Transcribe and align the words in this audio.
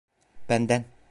Benden. 0.49 0.83